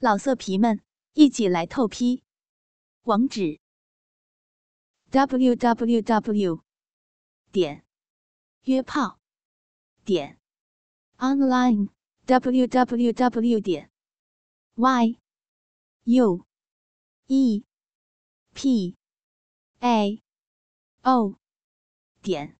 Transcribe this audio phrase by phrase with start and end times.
[0.00, 0.80] 老色皮们，
[1.14, 2.22] 一起来透批！
[3.02, 3.58] 网址
[5.10, 6.62] ：w w w
[7.50, 7.84] 点
[8.62, 9.18] 约炮
[10.04, 10.38] 点
[11.16, 11.88] online
[12.26, 13.90] w w w 点
[14.76, 15.18] y
[16.04, 16.46] u
[17.26, 17.64] e
[18.54, 18.96] p
[19.80, 20.22] a
[21.02, 21.34] o
[22.22, 22.56] 点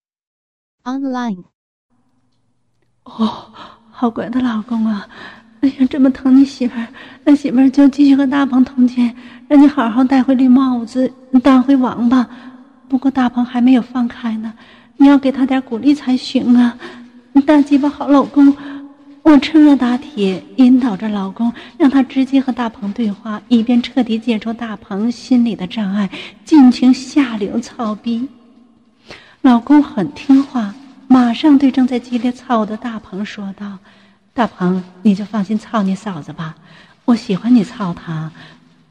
[0.82, 1.44] online。
[3.04, 3.52] 哦，
[3.92, 5.08] 好乖的老公啊！
[5.60, 6.86] 哎呀，这么疼你媳妇儿，
[7.24, 9.14] 那媳妇儿就继续和大鹏通奸，
[9.48, 12.28] 让你好好带回绿帽子，当回王八。
[12.88, 14.52] 不过大鹏还没有放开呢，
[14.96, 16.78] 你要给他点鼓励才行啊！
[17.44, 18.56] 大鸡巴好老公，
[19.22, 26.08] 我趁热打铁，引导着老公，让他直接和大鹏对话，以便彻底解除大鹏心里的障碍，
[26.44, 28.28] 尽情下流操逼。
[29.42, 30.74] 老公很听话，
[31.08, 33.78] 马上对正在激烈操的大鹏说道。
[34.38, 36.54] 大鹏，你就放心操你嫂子吧，
[37.06, 38.30] 我喜欢你操她，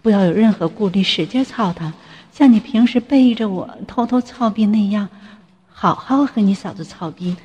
[0.02, 1.94] 不要有任何顾虑，使劲操她，
[2.34, 5.08] 像你平时背着我偷偷操逼那样，
[5.72, 7.38] 好好和你嫂子操逼。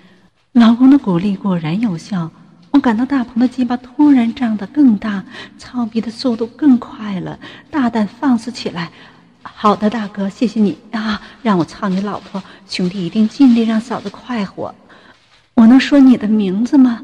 [0.51, 2.29] 老公的鼓励果然有效，
[2.73, 5.23] 我感到大鹏的鸡巴突然胀得更大，
[5.57, 7.39] 操逼的速度更快了，
[7.71, 8.91] 大胆放肆起来。
[9.45, 14.75] 好的，大哥，谢谢你啊，让我操你老婆，兄弟一定尽力让嫂子快活。
[15.55, 17.03] 我能说你的名字吗？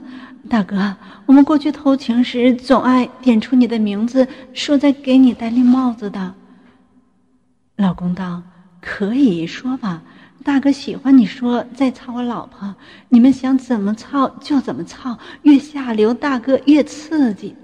[0.48, 0.96] 大哥，
[1.26, 6.34] 我们过去偷情时总爱点出你的名字，说在给你戴绿帽子的。
[7.76, 8.42] 老公道
[8.80, 10.02] ：“可以说吧，
[10.42, 12.74] 大哥喜欢你说再操我老婆，
[13.08, 17.54] 你们想怎么操就怎么操，越下流大哥越刺激。”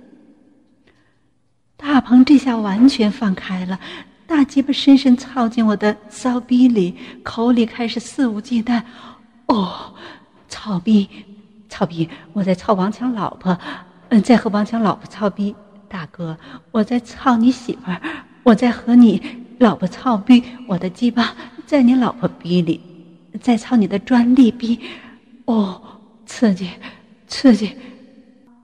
[1.76, 3.80] 大鹏这下完全放开了，
[4.26, 8.82] 大鸡巴深深操进我的骚逼里，口里开始肆无忌惮。
[9.46, 9.94] 哦，
[10.48, 11.08] 操逼！
[11.74, 12.08] 操逼！
[12.32, 13.58] 我在操王强老婆，
[14.10, 15.52] 嗯，在和王强老婆操逼。
[15.88, 16.38] 大哥，
[16.70, 18.00] 我在操你媳妇儿，
[18.44, 19.20] 我在和你
[19.58, 20.44] 老婆操逼。
[20.68, 21.34] 我的鸡巴
[21.66, 22.80] 在你老婆逼里，
[23.40, 24.78] 在操你的专利逼。
[25.46, 25.82] 哦，
[26.26, 26.70] 刺激，
[27.26, 27.76] 刺激！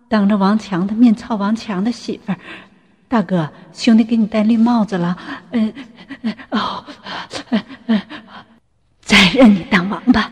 [0.09, 2.39] 当着王强的面操王强的媳妇儿。
[3.09, 5.19] 大哥，兄弟给你戴绿帽子了。
[5.51, 5.73] 嗯，
[6.51, 6.85] 哦，
[9.01, 10.31] 再认你当王八。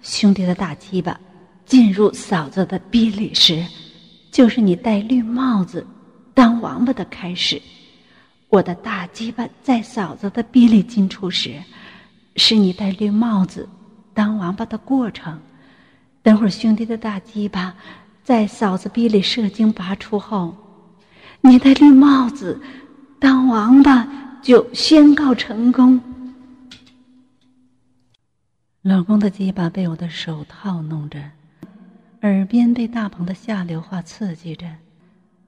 [0.00, 1.18] 兄弟的大鸡巴。
[1.68, 3.62] 进入嫂子的逼里时，
[4.32, 5.86] 就是你戴绿帽子
[6.32, 7.60] 当王八的开始；
[8.48, 11.62] 我的大鸡巴在嫂子的逼里进出时，
[12.36, 13.68] 是你戴绿帽子
[14.14, 15.38] 当王八的过程。
[16.22, 17.74] 等会儿兄弟的大鸡巴
[18.24, 20.56] 在嫂子逼里射精拔出后，
[21.42, 22.58] 你戴绿帽子
[23.20, 24.08] 当王八
[24.42, 26.00] 就宣告成功。
[28.80, 31.18] 老公的鸡巴被我的手套弄着。
[32.22, 34.66] 耳边被大鹏的下流话刺激着，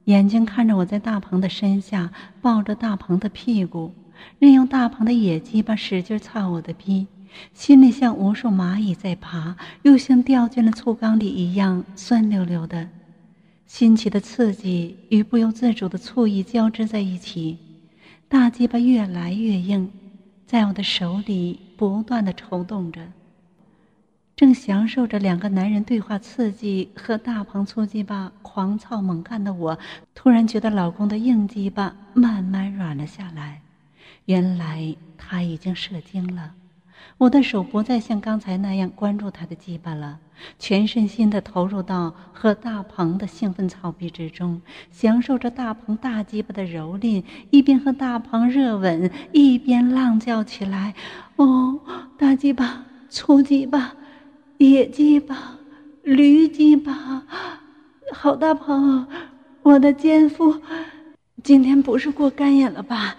[0.05, 3.93] 眼睛看着我在大鹏的身下抱着大鹏的屁股，
[4.39, 7.09] 任由大鹏的野鸡巴使劲操我的逼，
[7.53, 12.89] 心里像无数蚂蚁在爬，又像掉进了醋缸里一样酸溜溜的。
[13.67, 17.59] 新奇的刺激与不由自主的醋意交织在一起，
[18.29, 19.91] 大鸡巴越来越硬，
[20.47, 23.01] 在我的手里不断的抽动着。
[24.41, 29.79] 正享受着两个男人对话刺激和大鹏粗鸡巴狂操猛干的我，
[30.15, 33.61] 突然觉得老公的硬鸡巴慢慢软了下来。
[34.25, 36.53] 原来他已经射精了。
[37.19, 40.19] 我的手不再像刚才那样关注他的鸡巴了，
[40.59, 50.95] 全身心的投入到和大鹏的兴奋操逼之中，享受着大鹏大鸡巴的蹂躏，一边和大鹏热吻，一边浪叫起来
[51.37, 51.79] ：“哦，
[52.17, 53.97] 大鸡巴，粗鸡巴！”
[54.61, 55.57] 野鸡吧，
[56.03, 57.23] 驴鸡吧，
[58.13, 59.07] 好大鹏，
[59.63, 60.61] 我的奸夫，
[61.43, 63.17] 今天不是过干瘾了吧？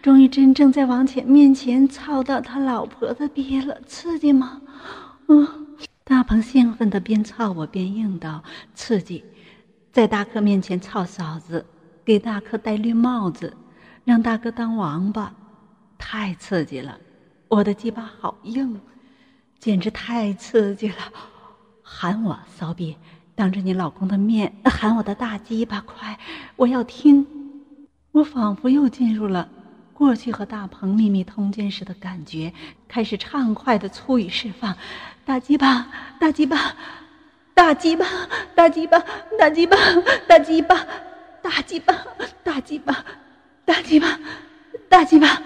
[0.00, 4.62] 终于真正在王乾面前操到他老婆的逼了，刺激吗？
[5.26, 5.66] 嗯，
[6.04, 8.44] 大鹏兴奋的边操我边应道
[8.76, 9.24] ：“刺激，
[9.90, 11.66] 在大哥面前操嫂子，
[12.04, 13.52] 给大哥戴绿帽子，
[14.04, 15.34] 让大哥当王八，
[15.98, 16.96] 太刺激了！
[17.48, 18.80] 我的鸡巴好硬。”
[19.64, 20.96] 简直太刺激了！
[21.82, 22.98] 喊我骚逼，
[23.34, 26.18] 当着你老公的面喊我的大鸡巴，快！
[26.56, 27.26] 我要听。
[28.12, 29.48] 我仿佛又进入了
[29.94, 32.52] 过去和大鹏秘密通奸时的感觉，
[32.86, 34.76] 开始畅快的粗语释放：
[35.24, 35.88] 大鸡巴，
[36.20, 36.76] 大鸡巴，
[37.54, 38.06] 大鸡巴，
[38.54, 39.02] 大鸡巴，
[39.38, 39.78] 大鸡巴，
[40.28, 40.86] 大鸡巴，
[41.42, 42.06] 大鸡巴，
[42.42, 43.04] 大鸡巴，
[43.64, 44.18] 大鸡巴，
[44.90, 45.42] 大鸡巴。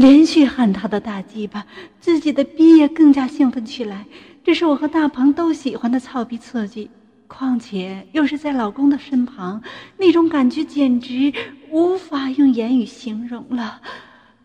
[0.00, 1.66] 连续喊他的大鸡巴，
[2.00, 4.06] 自己的逼也更加兴奋起来。
[4.42, 6.88] 这是我和大鹏都喜欢的操逼刺激。
[7.28, 9.62] 况且又是在老公的身旁，
[9.98, 11.30] 那种感觉简直
[11.70, 13.82] 无法用言语形容了。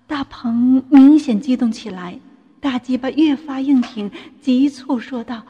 [0.06, 2.20] 大鹏明显激动起来，
[2.60, 4.12] 大鸡巴越发硬挺，
[4.42, 5.42] 急促说道：“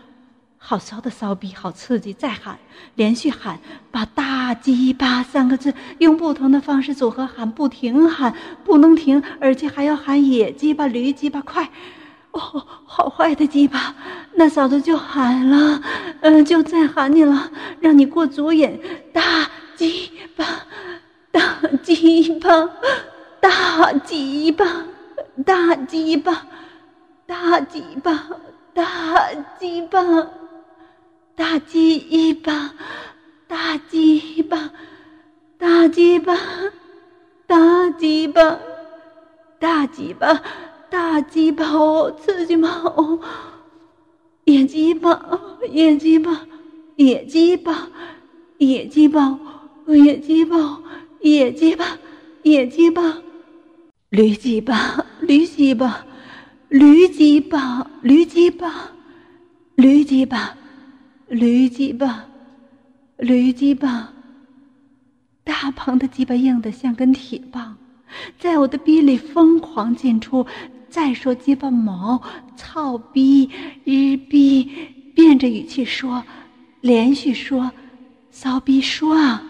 [0.58, 2.60] 好骚的骚逼，好刺激！”再喊，
[2.94, 3.60] 连续喊，
[3.90, 8.31] 把“大大鸡巴”三个字用不同的方式组合喊，不停喊，
[8.63, 11.68] 不能停，而且还要喊“野鸡巴”“驴鸡巴”，快！
[12.30, 13.95] 哦，好坏的鸡巴，
[14.36, 15.81] 那嫂子就喊了，
[16.21, 17.50] 嗯，就再喊你了，
[17.80, 18.80] 让你过足瘾。
[19.12, 20.45] 大鸡巴，
[21.31, 21.41] 大
[21.81, 22.69] 鸡巴，
[23.41, 24.63] 大鸡巴，
[25.44, 26.45] 大鸡巴，
[27.25, 28.27] 大鸡巴，
[28.75, 30.27] 大鸡巴，
[31.36, 32.71] 大鸡巴，
[33.47, 34.71] 大鸡巴，
[35.57, 36.36] 大鸡巴，
[37.47, 38.59] 大鸡巴，
[39.59, 40.42] 大鸡巴。
[40.88, 42.69] 大鸡巴哦，刺激吗？
[42.86, 43.19] 哦，
[44.45, 46.47] 野鸡巴，野鸡巴，
[46.95, 47.89] 野鸡巴，
[48.57, 49.39] 野鸡巴，
[49.88, 50.80] 野鸡巴，
[51.21, 51.98] 野鸡巴，
[52.44, 53.18] 野鸡巴，
[54.09, 56.06] 驴鸡巴，驴鸡巴，
[56.69, 58.91] 驴鸡巴，驴鸡巴，
[59.75, 60.56] 驴鸡巴，
[61.27, 62.27] 驴鸡巴，
[63.17, 64.12] 驴鸡巴，
[65.44, 67.77] 大鹏的鸡巴硬的像根铁棒，
[68.38, 70.45] 在我的逼里疯狂进出。
[70.89, 72.21] 再说鸡巴毛，
[72.56, 73.50] 操逼，
[73.83, 74.69] 日逼，
[75.13, 76.23] 变着语气说，
[76.79, 77.69] 连续说，
[78.31, 79.44] 骚逼说啊！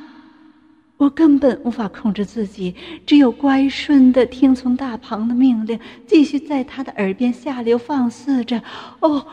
[0.97, 2.73] 我根本无法控制自己，
[3.05, 8.63] 只有乖顺的听从大鹏的命令，继续在他的耳边下流放肆着。
[9.01, 9.27] 哦，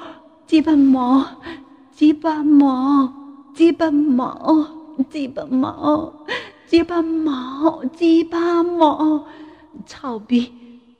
[0.46, 1.40] 鸡巴毛，
[1.92, 3.21] 鸡巴毛，
[3.54, 4.66] 鸡巴毛，
[5.10, 6.26] 鸡巴毛，
[6.66, 9.26] 鸡巴毛，鸡巴毛，
[9.84, 10.50] 操逼！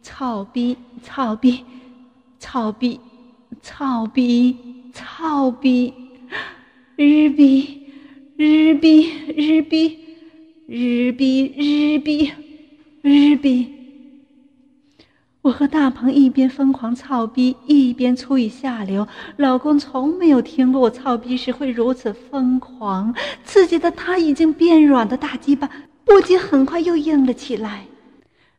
[0.03, 0.77] 操逼！
[1.03, 1.65] 操逼！
[2.39, 3.01] 操逼！
[3.63, 4.57] 操逼！
[4.93, 5.95] 操逼！
[6.97, 7.87] 日逼！
[8.37, 9.11] 日逼！
[9.35, 9.99] 日逼！
[10.67, 11.55] 日逼！
[11.57, 12.33] 日逼！
[13.03, 13.82] 日逼！
[15.43, 19.09] 我和大鹏一边疯狂操逼，一边粗语下流。
[19.39, 23.13] 老公从没有听过我操逼时会如此疯狂，
[23.45, 25.69] 刺激的他已经变软的大鸡巴
[26.05, 27.85] 不仅很快又硬了起来。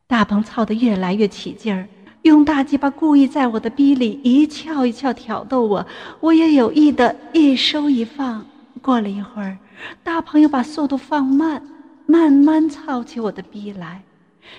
[0.06, 1.88] 大鹏操得越来越起劲儿，
[2.20, 5.86] 用大鸡巴故意在我的逼里一翘一翘挑逗我，
[6.20, 8.44] 我也有意的一收一放。
[8.82, 9.56] 过了一会儿，
[10.02, 11.62] 大鹏又把速度放慢，
[12.04, 14.02] 慢慢操起我的逼来。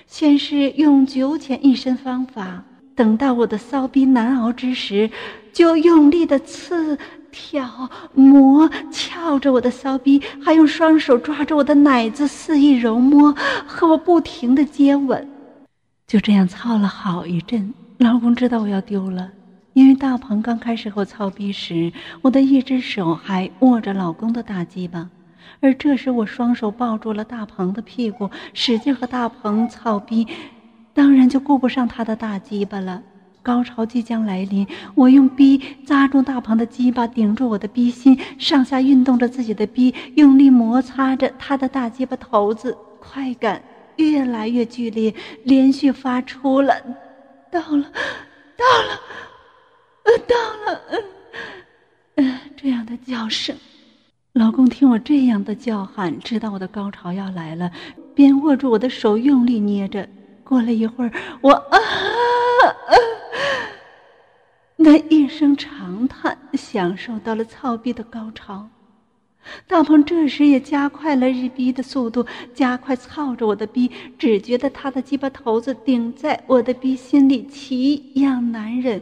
[0.06, 2.62] 先是用九浅一身方法，
[2.94, 5.10] 等到我的骚逼难熬之时，
[5.52, 6.98] 就用力的刺、
[7.30, 13.34] 挑、磨、翘着我的骚逼，还用双手抓着我的奶子肆意揉摸，
[13.66, 15.28] 和我不停的接吻。
[16.06, 19.30] 就这样操了好一阵，老公知道我要丢了，
[19.72, 21.92] 因为大鹏刚开始和我操逼时，
[22.22, 25.10] 我的一只手还握着老公的大鸡巴，
[25.60, 30.26] 而这时我双手抱住了大鹏的屁股，使劲和大鹏操逼，
[30.92, 33.02] 当然就顾不上他的大鸡巴了。
[33.42, 43.62] 高潮即将来临，我用逼扎住大鹏的鸡巴，顶住我的逼心，上下运动着自己的逼，用力摩擦着他的大鸡巴头子，快感。
[43.96, 45.14] 越来越剧烈，
[45.44, 46.74] 连续发出了
[47.50, 47.90] “到了，
[48.58, 49.00] 到了，
[50.02, 50.82] 呃，到了”
[52.16, 53.56] 嗯，这样的叫声。
[54.36, 57.70] 老公听我这样的叫喊，知道我的高潮要来了，
[58.14, 60.06] 便握住我的手，用力捏着。
[60.44, 61.78] 过了一会儿，我啊，
[64.76, 68.68] 那一声长叹，享受到了操逼的高潮。
[69.66, 79.00] 大鹏这时也加快了日逼的速度，加快操着我的逼，只觉得他的鸡巴头子顶在我的逼心里，奇痒难忍。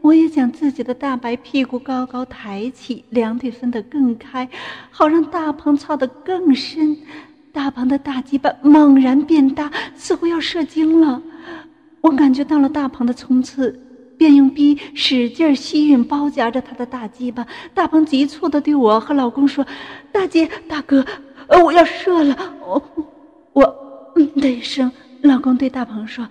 [0.00, 4.48] 我也将自己的大白屁股高高抬起，两腿分得更开，
[4.90, 6.96] 好让大鹏操得更深。
[7.52, 11.20] 大鹏的大鸡巴猛然变大，似乎要射精了。
[12.00, 13.86] 我感觉到了大鹏的冲刺。
[14.20, 19.66] 便用逼使劲吸吮包夹着他的大鸡巴，大鹏急促的对我和老公说
[20.12, 21.02] ：“大姐大哥，
[21.46, 22.82] 呃，我要射了，我
[23.54, 24.92] 我嗯的一声。”
[25.24, 26.28] 老公对大鹏说：“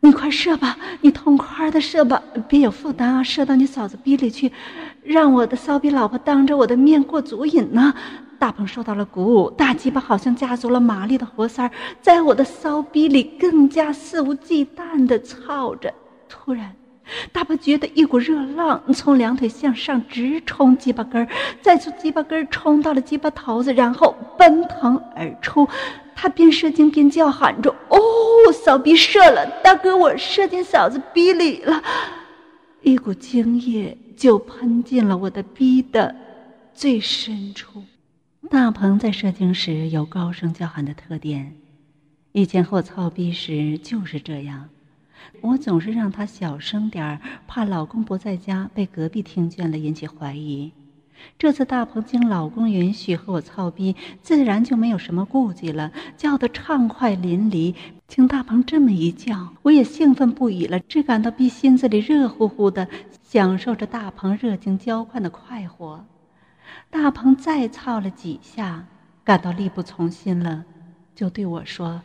[0.00, 4.52] 你快射吧，你痛快的射吧，别有负担啊，射到你嫂子逼里去，
[5.02, 7.92] 让我的骚逼老婆当着我的面过足瘾呢。”
[8.38, 11.68] 大鹏受到了鼓舞，大鸡巴好像加足了马力的活塞，
[12.00, 15.92] 在我的骚逼里更加肆无忌惮的操着。
[16.28, 16.72] 突然。
[17.32, 21.28] 大鹏觉得一股热浪从两腿向上直冲鸡巴根儿，
[21.60, 25.68] 再从鸡巴根儿冲到了鸡巴头子，然后奔腾而出。
[26.14, 27.98] 他边射精边叫喊着：“哦，
[28.52, 29.46] 嫂逼射了！
[29.62, 31.82] 大哥，我射进嫂子逼里了！”
[32.82, 36.14] 一股精液就喷进了我的逼的
[36.74, 37.84] 最深处。
[38.50, 41.54] 大鹏在射精时有高声叫喊的特点，
[42.32, 44.68] 以前和我操逼时就是这样。
[45.40, 50.72] 我总是让他小声点儿，怕老公不在家被隔壁听见了引起怀疑。
[51.36, 57.74] 这次大鹏经老公允许和我操逼，自然就没有什么顾忌了，叫得畅快淋漓。
[58.06, 62.88] 听大鹏这么一叫，我也兴奋不已了，只感到逼心子里热乎乎的，
[63.22, 66.06] 享受着大鹏热情交换的快活。
[66.88, 68.86] 大鹏再操了几下，
[69.24, 70.64] 感到力不从心了，
[71.16, 72.02] 就对我说：“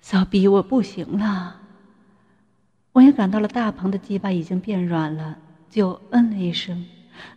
[0.00, 1.56] 骚逼，我不行了。”
[2.92, 6.84] 我也感到了大鹏的鸡巴已经变软了，就嗯了一声。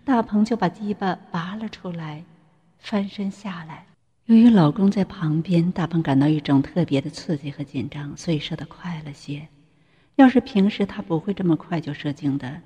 [0.03, 2.24] 大鹏就把鸡巴拔了出来，
[2.79, 3.86] 翻身下来。
[4.25, 9.48] 由于老公在旁边，大鹏感到一种特别的刺激和紧张，所以射得快了些。
[10.15, 12.62] 要是平时，他不会这么快就射精的。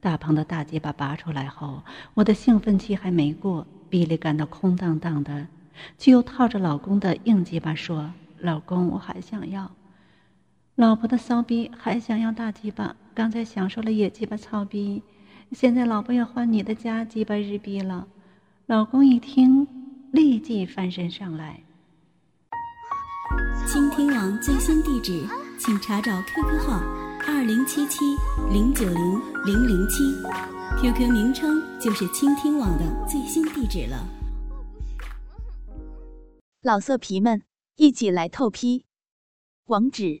[0.00, 1.82] 大鹏的大鸡巴拔出来后，
[2.14, 5.46] 我的兴奋期还没过，臂里感到空荡荡的，
[5.98, 9.70] 却又套着老公的硬鸡巴说：“老公，我还想要。”
[10.82, 15.00] 老婆的骚逼还想要大鸡巴，刚才享受了野鸡巴操逼。
[15.52, 18.08] 现在老婆要换你的家鸡巴日逼了，
[18.66, 19.64] 老公一听，
[20.10, 21.62] 立即翻身上来。
[23.64, 25.24] 倾听网最新地址，
[25.56, 26.80] 请查找 QQ 号
[27.28, 28.00] 二零七七
[28.52, 30.02] 零九零零零七
[30.80, 34.04] ，QQ 名称就是倾听网的最新地址了。
[36.60, 37.40] 老色皮们，
[37.76, 38.84] 一起来透批，
[39.66, 40.20] 网址